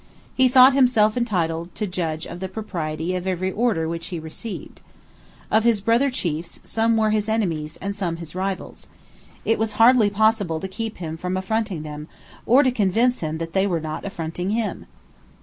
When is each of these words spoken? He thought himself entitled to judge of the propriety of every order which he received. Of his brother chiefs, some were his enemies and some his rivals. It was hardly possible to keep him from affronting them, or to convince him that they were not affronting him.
He 0.33 0.47
thought 0.47 0.73
himself 0.73 1.15
entitled 1.15 1.75
to 1.75 1.85
judge 1.85 2.25
of 2.25 2.39
the 2.39 2.47
propriety 2.49 3.15
of 3.15 3.27
every 3.27 3.51
order 3.51 3.87
which 3.87 4.07
he 4.07 4.17
received. 4.19 4.81
Of 5.51 5.63
his 5.63 5.79
brother 5.79 6.09
chiefs, 6.09 6.59
some 6.63 6.97
were 6.97 7.11
his 7.11 7.29
enemies 7.29 7.77
and 7.83 7.95
some 7.95 8.15
his 8.15 8.33
rivals. 8.33 8.87
It 9.45 9.59
was 9.59 9.73
hardly 9.73 10.09
possible 10.09 10.59
to 10.59 10.67
keep 10.67 10.97
him 10.97 11.17
from 11.17 11.37
affronting 11.37 11.83
them, 11.83 12.07
or 12.47 12.63
to 12.63 12.71
convince 12.71 13.19
him 13.19 13.37
that 13.37 13.53
they 13.53 13.67
were 13.67 13.79
not 13.79 14.03
affronting 14.03 14.49
him. 14.49 14.87